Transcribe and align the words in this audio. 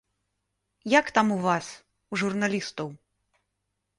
Як 0.99 1.11
там 1.17 1.27
у 1.35 1.37
вас, 1.43 1.67
у 2.11 2.17
журналістаў? 2.21 2.87